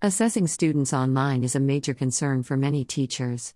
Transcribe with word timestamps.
Assessing 0.00 0.46
students 0.46 0.92
online 0.92 1.42
is 1.42 1.56
a 1.56 1.60
major 1.60 1.92
concern 1.92 2.44
for 2.44 2.56
many 2.56 2.84
teachers. 2.84 3.52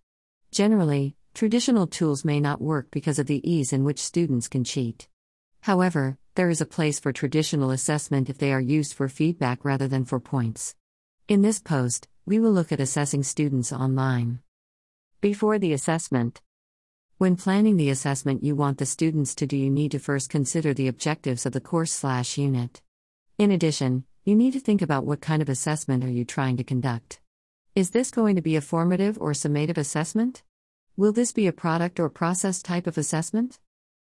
Generally, 0.50 1.14
traditional 1.34 1.86
tools 1.86 2.24
may 2.24 2.40
not 2.40 2.60
work 2.60 2.88
because 2.90 3.20
of 3.20 3.28
the 3.28 3.48
ease 3.48 3.72
in 3.72 3.84
which 3.84 4.00
students 4.00 4.48
can 4.48 4.64
cheat. 4.64 5.06
However, 5.60 6.18
there 6.34 6.50
is 6.50 6.60
a 6.60 6.66
place 6.66 6.98
for 6.98 7.12
traditional 7.12 7.70
assessment 7.70 8.28
if 8.28 8.38
they 8.38 8.52
are 8.52 8.60
used 8.60 8.92
for 8.92 9.08
feedback 9.08 9.64
rather 9.64 9.86
than 9.86 10.04
for 10.04 10.18
points. 10.18 10.74
In 11.28 11.42
this 11.42 11.60
post, 11.60 12.08
we 12.26 12.40
will 12.40 12.50
look 12.50 12.72
at 12.72 12.80
assessing 12.80 13.22
students 13.22 13.72
online. 13.72 14.40
Before 15.20 15.60
the 15.60 15.72
assessment, 15.72 16.42
when 17.18 17.36
planning 17.36 17.76
the 17.76 17.90
assessment 17.90 18.42
you 18.42 18.56
want 18.56 18.78
the 18.78 18.86
students 18.86 19.36
to 19.36 19.46
do, 19.46 19.56
you 19.56 19.70
need 19.70 19.92
to 19.92 20.00
first 20.00 20.28
consider 20.28 20.74
the 20.74 20.88
objectives 20.88 21.46
of 21.46 21.52
the 21.52 21.60
course/slash 21.60 22.36
unit. 22.36 22.82
In 23.38 23.52
addition, 23.52 24.06
you 24.24 24.36
need 24.36 24.52
to 24.52 24.60
think 24.60 24.80
about 24.80 25.04
what 25.04 25.20
kind 25.20 25.42
of 25.42 25.48
assessment 25.48 26.04
are 26.04 26.10
you 26.10 26.24
trying 26.24 26.56
to 26.56 26.62
conduct. 26.62 27.20
Is 27.74 27.90
this 27.90 28.12
going 28.12 28.36
to 28.36 28.42
be 28.42 28.54
a 28.54 28.60
formative 28.60 29.18
or 29.20 29.32
summative 29.32 29.76
assessment? 29.76 30.44
Will 30.96 31.10
this 31.10 31.32
be 31.32 31.48
a 31.48 31.52
product 31.52 31.98
or 31.98 32.08
process 32.08 32.62
type 32.62 32.86
of 32.86 32.96
assessment? 32.96 33.58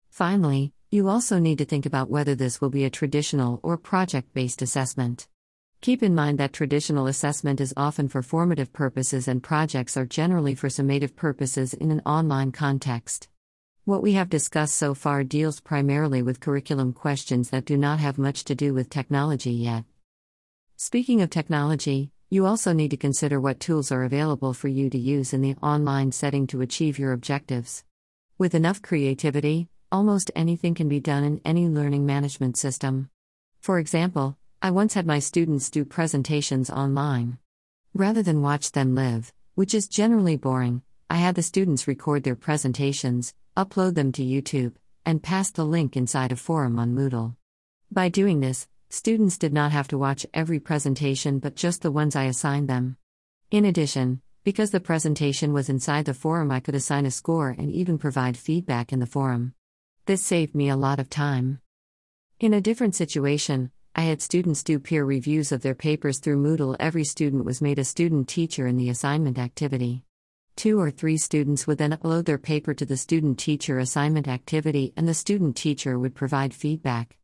Finally, 0.09 0.73
you 0.91 1.07
also 1.07 1.39
need 1.39 1.57
to 1.59 1.65
think 1.65 1.85
about 1.85 2.09
whether 2.09 2.35
this 2.35 2.59
will 2.59 2.69
be 2.69 2.83
a 2.83 2.89
traditional 2.89 3.61
or 3.63 3.77
project 3.77 4.33
based 4.33 4.61
assessment. 4.61 5.29
Keep 5.79 6.03
in 6.03 6.13
mind 6.13 6.37
that 6.37 6.51
traditional 6.51 7.07
assessment 7.07 7.61
is 7.61 7.73
often 7.77 8.09
for 8.09 8.21
formative 8.21 8.73
purposes 8.73 9.25
and 9.25 9.41
projects 9.41 9.95
are 9.95 10.05
generally 10.05 10.53
for 10.53 10.67
summative 10.67 11.15
purposes 11.15 11.73
in 11.73 11.91
an 11.91 12.01
online 12.05 12.51
context. 12.51 13.29
What 13.85 14.01
we 14.01 14.13
have 14.13 14.29
discussed 14.29 14.73
so 14.73 14.93
far 14.93 15.23
deals 15.23 15.61
primarily 15.61 16.21
with 16.21 16.41
curriculum 16.41 16.91
questions 16.91 17.51
that 17.51 17.63
do 17.63 17.77
not 17.77 17.99
have 17.99 18.17
much 18.17 18.43
to 18.45 18.55
do 18.55 18.73
with 18.73 18.89
technology 18.89 19.51
yet. 19.51 19.85
Speaking 20.81 21.21
of 21.21 21.29
technology, 21.29 22.09
you 22.29 22.45
also 22.45 22.71
need 22.71 22.91
to 22.91 22.95
consider 22.95 23.37
what 23.37 23.59
tools 23.59 23.91
are 23.91 24.05
available 24.05 24.53
for 24.53 24.69
you 24.69 24.89
to 24.89 24.97
use 24.97 25.33
in 25.33 25.41
the 25.41 25.55
online 25.55 26.13
setting 26.13 26.47
to 26.47 26.61
achieve 26.61 26.97
your 26.97 27.11
objectives. 27.11 27.83
With 28.37 28.55
enough 28.55 28.81
creativity, 28.81 29.67
almost 29.91 30.31
anything 30.37 30.75
can 30.75 30.87
be 30.87 31.01
done 31.01 31.25
in 31.25 31.41
any 31.43 31.67
learning 31.67 32.05
management 32.05 32.55
system. 32.55 33.09
For 33.59 33.77
example, 33.77 34.37
I 34.61 34.71
once 34.71 34.93
had 34.93 35.05
my 35.05 35.19
students 35.19 35.69
do 35.69 35.83
presentations 35.83 36.69
online. 36.69 37.39
Rather 37.93 38.23
than 38.23 38.41
watch 38.41 38.71
them 38.71 38.95
live, 38.95 39.33
which 39.55 39.73
is 39.73 39.89
generally 39.89 40.37
boring, 40.37 40.81
I 41.09 41.17
had 41.17 41.35
the 41.35 41.43
students 41.43 41.89
record 41.89 42.23
their 42.23 42.37
presentations, 42.37 43.33
upload 43.57 43.95
them 43.95 44.13
to 44.13 44.23
YouTube, 44.23 44.75
and 45.05 45.21
pass 45.21 45.51
the 45.51 45.65
link 45.65 45.97
inside 45.97 46.31
a 46.31 46.37
forum 46.37 46.79
on 46.79 46.95
Moodle. 46.95 47.35
By 47.91 48.07
doing 48.07 48.39
this, 48.39 48.65
students 48.89 49.37
did 49.37 49.53
not 49.53 49.71
have 49.71 49.87
to 49.87 49.97
watch 49.97 50.25
every 50.33 50.59
presentation 50.59 51.39
but 51.39 51.55
just 51.55 51.81
the 51.81 51.91
ones 51.91 52.15
I 52.15 52.23
assigned 52.23 52.67
them. 52.67 52.97
In 53.51 53.65
addition, 53.65 54.21
because 54.43 54.71
the 54.71 54.79
presentation 54.79 55.53
was 55.53 55.69
inside 55.69 56.05
the 56.05 56.13
forum, 56.13 56.51
I 56.51 56.59
could 56.59 56.75
assign 56.75 57.05
a 57.05 57.11
score 57.11 57.49
and 57.49 57.71
even 57.71 57.97
provide 57.97 58.35
feedback 58.35 58.91
in 58.91 58.99
the 58.99 59.05
forum. 59.05 59.53
This 60.05 60.23
saved 60.23 60.55
me 60.55 60.69
a 60.69 60.75
lot 60.75 60.99
of 60.99 61.09
time. 61.09 61.59
In 62.39 62.53
a 62.53 62.61
different 62.61 62.95
situation, 62.95 63.71
I 63.95 64.03
had 64.03 64.21
students 64.21 64.63
do 64.63 64.79
peer 64.79 65.05
reviews 65.05 65.51
of 65.51 65.61
their 65.61 65.75
papers 65.75 66.19
through 66.19 66.41
Moodle. 66.41 66.75
Every 66.79 67.03
student 67.03 67.45
was 67.45 67.61
made 67.61 67.77
a 67.77 67.83
student 67.83 68.27
teacher 68.27 68.65
in 68.65 68.77
the 68.77 68.89
assignment 68.89 69.37
activity. 69.37 70.03
Two 70.55 70.79
or 70.79 70.89
three 70.89 71.17
students 71.17 71.67
would 71.67 71.77
then 71.77 71.91
upload 71.91 72.25
their 72.25 72.37
paper 72.37 72.73
to 72.73 72.85
the 72.85 72.97
student 72.97 73.37
teacher 73.37 73.77
assignment 73.77 74.27
activity, 74.27 74.93
and 74.97 75.07
the 75.07 75.13
student 75.13 75.55
teacher 75.55 75.99
would 75.99 76.15
provide 76.15 76.53
feedback. 76.53 77.18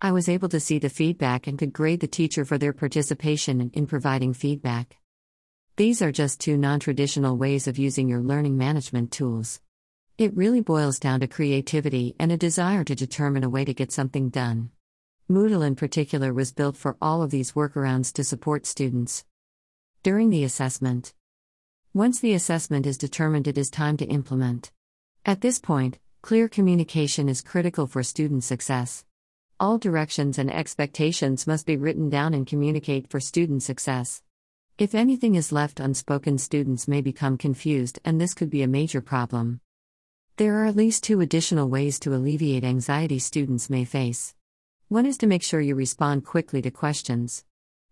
I 0.00 0.12
was 0.12 0.28
able 0.28 0.48
to 0.50 0.60
see 0.60 0.78
the 0.78 0.88
feedback 0.88 1.48
and 1.48 1.58
could 1.58 1.72
grade 1.72 1.98
the 1.98 2.06
teacher 2.06 2.44
for 2.44 2.56
their 2.56 2.72
participation 2.72 3.72
in 3.74 3.88
providing 3.88 4.32
feedback. 4.32 4.96
These 5.76 6.00
are 6.02 6.12
just 6.12 6.38
two 6.38 6.56
non 6.56 6.78
traditional 6.78 7.36
ways 7.36 7.66
of 7.66 7.78
using 7.78 8.08
your 8.08 8.20
learning 8.20 8.56
management 8.56 9.10
tools. 9.10 9.60
It 10.16 10.36
really 10.36 10.60
boils 10.60 11.00
down 11.00 11.18
to 11.20 11.26
creativity 11.26 12.14
and 12.16 12.30
a 12.30 12.36
desire 12.36 12.84
to 12.84 12.94
determine 12.94 13.42
a 13.42 13.48
way 13.48 13.64
to 13.64 13.74
get 13.74 13.90
something 13.90 14.28
done. 14.28 14.70
Moodle 15.28 15.66
in 15.66 15.74
particular 15.74 16.32
was 16.32 16.52
built 16.52 16.76
for 16.76 16.96
all 17.02 17.20
of 17.20 17.32
these 17.32 17.52
workarounds 17.52 18.12
to 18.12 18.22
support 18.22 18.66
students. 18.66 19.24
During 20.04 20.30
the 20.30 20.44
assessment, 20.44 21.12
once 21.92 22.20
the 22.20 22.34
assessment 22.34 22.86
is 22.86 22.98
determined, 22.98 23.48
it 23.48 23.58
is 23.58 23.68
time 23.68 23.96
to 23.96 24.06
implement. 24.06 24.70
At 25.26 25.40
this 25.40 25.58
point, 25.58 25.98
clear 26.22 26.48
communication 26.48 27.28
is 27.28 27.42
critical 27.42 27.88
for 27.88 28.04
student 28.04 28.44
success. 28.44 29.04
All 29.60 29.76
directions 29.76 30.38
and 30.38 30.54
expectations 30.54 31.48
must 31.48 31.66
be 31.66 31.76
written 31.76 32.08
down 32.08 32.32
and 32.32 32.46
communicate 32.46 33.10
for 33.10 33.18
student 33.18 33.64
success. 33.64 34.22
If 34.78 34.94
anything 34.94 35.34
is 35.34 35.50
left 35.50 35.80
unspoken, 35.80 36.38
students 36.38 36.86
may 36.86 37.00
become 37.00 37.36
confused, 37.36 37.98
and 38.04 38.20
this 38.20 38.34
could 38.34 38.50
be 38.50 38.62
a 38.62 38.68
major 38.68 39.00
problem. 39.00 39.60
There 40.36 40.62
are 40.62 40.66
at 40.66 40.76
least 40.76 41.02
two 41.02 41.20
additional 41.20 41.68
ways 41.68 41.98
to 42.00 42.14
alleviate 42.14 42.62
anxiety 42.62 43.18
students 43.18 43.68
may 43.68 43.84
face. 43.84 44.32
One 44.86 45.06
is 45.06 45.18
to 45.18 45.26
make 45.26 45.42
sure 45.42 45.60
you 45.60 45.74
respond 45.74 46.24
quickly 46.24 46.62
to 46.62 46.70
questions. 46.70 47.44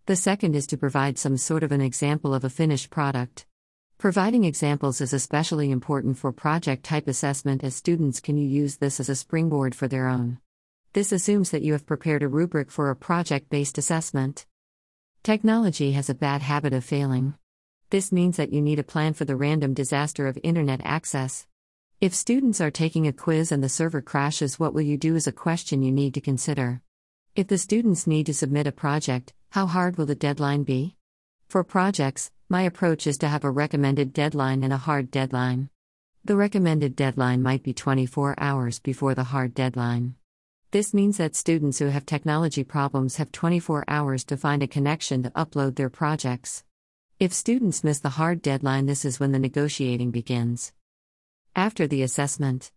The 0.04 0.14
second 0.14 0.54
is 0.54 0.68
to 0.68 0.76
provide 0.76 1.18
some 1.18 1.36
sort 1.36 1.64
of 1.64 1.72
an 1.72 1.80
example 1.80 2.32
of 2.32 2.44
a 2.44 2.48
finished 2.48 2.90
product. 2.90 3.44
Providing 3.98 4.44
examples 4.44 5.00
is 5.00 5.12
especially 5.12 5.72
important 5.72 6.16
for 6.16 6.30
project 6.30 6.84
type 6.84 7.08
assessment 7.08 7.64
as 7.64 7.74
students 7.74 8.20
can 8.20 8.38
use 8.38 8.76
this 8.76 9.00
as 9.00 9.08
a 9.08 9.16
springboard 9.16 9.74
for 9.74 9.88
their 9.88 10.06
own. 10.06 10.38
This 10.96 11.12
assumes 11.12 11.50
that 11.50 11.60
you 11.60 11.74
have 11.74 11.84
prepared 11.84 12.22
a 12.22 12.26
rubric 12.26 12.70
for 12.70 12.88
a 12.88 12.96
project 12.96 13.50
based 13.50 13.76
assessment. 13.76 14.46
Technology 15.22 15.92
has 15.92 16.08
a 16.08 16.14
bad 16.14 16.40
habit 16.40 16.72
of 16.72 16.86
failing. 16.86 17.34
This 17.90 18.10
means 18.10 18.38
that 18.38 18.50
you 18.50 18.62
need 18.62 18.78
a 18.78 18.82
plan 18.82 19.12
for 19.12 19.26
the 19.26 19.36
random 19.36 19.74
disaster 19.74 20.26
of 20.26 20.38
internet 20.42 20.80
access. 20.84 21.46
If 22.00 22.14
students 22.14 22.62
are 22.62 22.70
taking 22.70 23.06
a 23.06 23.12
quiz 23.12 23.52
and 23.52 23.62
the 23.62 23.68
server 23.68 24.00
crashes, 24.00 24.58
what 24.58 24.72
will 24.72 24.80
you 24.80 24.96
do 24.96 25.16
is 25.16 25.26
a 25.26 25.32
question 25.32 25.82
you 25.82 25.92
need 25.92 26.14
to 26.14 26.22
consider. 26.22 26.80
If 27.34 27.48
the 27.48 27.58
students 27.58 28.06
need 28.06 28.24
to 28.24 28.32
submit 28.32 28.66
a 28.66 28.72
project, 28.72 29.34
how 29.50 29.66
hard 29.66 29.98
will 29.98 30.06
the 30.06 30.14
deadline 30.14 30.62
be? 30.62 30.96
For 31.46 31.62
projects, 31.62 32.30
my 32.48 32.62
approach 32.62 33.06
is 33.06 33.18
to 33.18 33.28
have 33.28 33.44
a 33.44 33.50
recommended 33.50 34.14
deadline 34.14 34.62
and 34.64 34.72
a 34.72 34.78
hard 34.78 35.10
deadline. 35.10 35.68
The 36.24 36.36
recommended 36.36 36.96
deadline 36.96 37.42
might 37.42 37.62
be 37.62 37.74
24 37.74 38.36
hours 38.38 38.78
before 38.78 39.14
the 39.14 39.24
hard 39.24 39.52
deadline. 39.52 40.14
This 40.72 40.92
means 40.92 41.16
that 41.18 41.36
students 41.36 41.78
who 41.78 41.86
have 41.86 42.04
technology 42.04 42.64
problems 42.64 43.16
have 43.16 43.30
24 43.30 43.84
hours 43.86 44.24
to 44.24 44.36
find 44.36 44.62
a 44.62 44.66
connection 44.66 45.22
to 45.22 45.30
upload 45.30 45.76
their 45.76 45.88
projects. 45.88 46.64
If 47.20 47.32
students 47.32 47.84
miss 47.84 48.00
the 48.00 48.10
hard 48.10 48.42
deadline, 48.42 48.86
this 48.86 49.04
is 49.04 49.20
when 49.20 49.32
the 49.32 49.38
negotiating 49.38 50.10
begins. 50.10 50.72
After 51.54 51.86
the 51.86 52.02
assessment, 52.02 52.72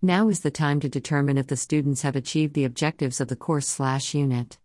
now 0.00 0.28
is 0.28 0.40
the 0.40 0.52
time 0.52 0.78
to 0.80 0.88
determine 0.88 1.36
if 1.36 1.48
the 1.48 1.56
students 1.56 2.02
have 2.02 2.14
achieved 2.14 2.54
the 2.54 2.64
objectives 2.64 3.20
of 3.20 3.26
the 3.26 3.36
course 3.36 3.66
slash 3.66 4.14
unit. 4.14 4.58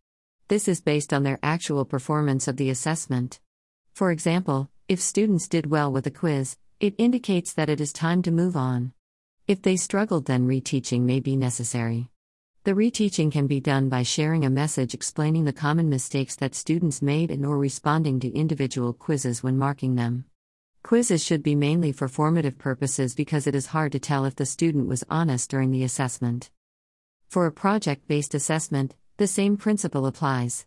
This 0.48 0.68
is 0.68 0.80
based 0.80 1.12
on 1.12 1.24
their 1.24 1.40
actual 1.42 1.86
performance 1.86 2.48
of 2.48 2.58
the 2.58 2.70
assessment. 2.70 3.40
For 3.94 4.12
example, 4.12 4.70
if 4.88 5.02
students 5.02 5.48
did 5.48 5.72
well 5.72 5.92
with 5.92 6.06
a 6.06 6.12
quiz, 6.12 6.58
it 6.80 6.94
indicates 7.00 7.52
that 7.54 7.70
it 7.70 7.82
is 7.82 7.92
time 7.92 8.22
to 8.22 8.32
move 8.32 8.56
on. 8.56 8.94
If 9.48 9.64
they 9.64 9.76
struggled, 9.76 10.26
then 10.28 10.48
reteaching 10.48 11.02
may 11.02 11.20
be 11.20 11.36
necessary. 11.36 12.10
The 12.66 12.72
reteaching 12.72 13.30
can 13.30 13.46
be 13.46 13.60
done 13.60 13.90
by 13.90 14.04
sharing 14.04 14.46
a 14.46 14.50
message 14.50 14.94
explaining 14.94 15.44
the 15.44 15.52
common 15.52 15.90
mistakes 15.90 16.38
that 16.38 16.56
students 16.56 17.02
made 17.02 17.30
and 17.30 17.46
or 17.46 17.58
responding 17.58 18.22
to 18.22 18.34
individual 18.34 18.94
quizzes 18.94 19.44
when 19.44 19.58
marking 19.58 19.96
them. 19.96 20.24
Quizzes 20.82 21.22
should 21.22 21.44
be 21.44 21.56
mainly 21.56 21.92
for 21.92 22.08
formative 22.08 22.58
purposes 22.58 23.16
because 23.16 23.48
it 23.48 23.56
is 23.56 23.66
hard 23.66 23.92
to 23.92 24.00
tell 24.00 24.24
if 24.24 24.38
the 24.38 24.46
student 24.46 24.88
was 24.88 25.04
honest 25.10 25.50
during 25.50 25.72
the 25.72 25.84
assessment. 25.84 26.52
For 27.28 27.48
a 27.48 27.52
project 27.52 28.08
based 28.08 28.34
assessment, 28.34 28.96
the 29.18 29.28
same 29.28 29.58
principle 29.58 30.06
applies. 30.06 30.66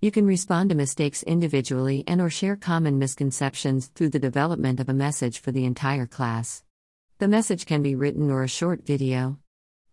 You 0.00 0.10
can 0.10 0.26
respond 0.26 0.70
to 0.70 0.74
mistakes 0.74 1.22
individually 1.22 2.04
and 2.06 2.22
or 2.22 2.30
share 2.30 2.56
common 2.56 2.98
misconceptions 2.98 3.88
through 3.88 4.10
the 4.10 4.18
development 4.18 4.80
of 4.80 4.88
a 4.88 4.94
message 4.94 5.40
for 5.40 5.52
the 5.52 5.66
entire 5.66 6.06
class. 6.06 6.64
The 7.18 7.28
message 7.28 7.66
can 7.66 7.82
be 7.82 7.94
written 7.94 8.30
or 8.30 8.42
a 8.42 8.48
short 8.48 8.86
video. 8.86 9.38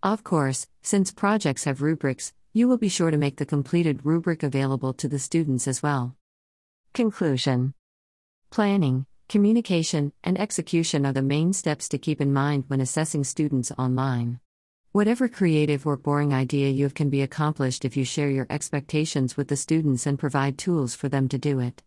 Of 0.04 0.24
course, 0.24 0.66
since 0.82 1.12
projects 1.12 1.66
have 1.66 1.84
rubrics, 1.84 2.34
you 2.54 2.68
will 2.68 2.80
be 2.80 2.90
sure 2.90 3.12
to 3.12 3.18
make 3.18 3.38
the 3.38 3.46
completed 3.46 4.04
rubric 4.04 4.42
available 4.42 4.94
to 4.94 5.08
the 5.08 5.20
students 5.20 5.68
as 5.68 5.84
well. 5.84 6.16
Conclusion 6.92 7.76
Planning 8.50 9.06
Communication 9.30 10.12
and 10.24 10.40
execution 10.40 11.06
are 11.06 11.14
the 11.14 11.22
main 11.22 11.54
steps 11.54 11.88
to 11.90 12.00
keep 12.00 12.20
in 12.20 12.34
mind 12.34 12.64
when 12.68 12.82
assessing 12.82 13.24
students 13.24 13.72
online. 13.78 14.40
Whatever 14.92 15.30
creative 15.30 15.86
or 15.86 15.98
boring 15.98 16.34
idea 16.34 16.70
you 16.70 16.84
have 16.86 16.96
can 16.96 17.12
be 17.12 17.22
accomplished 17.22 17.86
if 17.86 17.96
you 17.96 18.04
share 18.04 18.32
your 18.32 18.48
expectations 18.50 19.38
with 19.38 19.50
the 19.50 19.56
students 19.56 20.08
and 20.08 20.18
provide 20.18 20.58
tools 20.58 20.96
for 20.96 21.10
them 21.10 21.30
to 21.30 21.38
do 21.38 21.60
it. 21.60 21.80